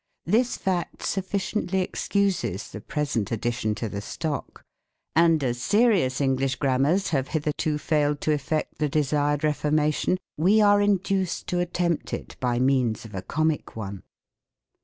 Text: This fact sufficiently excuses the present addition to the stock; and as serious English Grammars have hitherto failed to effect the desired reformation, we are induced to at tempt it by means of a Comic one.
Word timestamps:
This 0.25 0.57
fact 0.57 1.03
sufficiently 1.03 1.81
excuses 1.81 2.71
the 2.71 2.81
present 2.81 3.31
addition 3.31 3.75
to 3.75 3.87
the 3.87 4.01
stock; 4.01 4.63
and 5.15 5.43
as 5.43 5.61
serious 5.61 6.19
English 6.19 6.55
Grammars 6.55 7.09
have 7.09 7.27
hitherto 7.27 7.77
failed 7.77 8.19
to 8.21 8.33
effect 8.33 8.79
the 8.79 8.89
desired 8.89 9.43
reformation, 9.43 10.17
we 10.37 10.59
are 10.59 10.81
induced 10.81 11.45
to 11.49 11.59
at 11.59 11.75
tempt 11.75 12.13
it 12.15 12.35
by 12.39 12.57
means 12.57 13.05
of 13.05 13.13
a 13.13 13.21
Comic 13.21 13.75
one. 13.75 14.01